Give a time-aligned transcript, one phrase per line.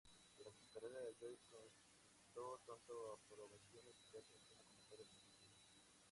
[0.35, 5.59] Durante su carrera, Joyce concitó tanto apreciaciones adversas como comentarios positivos.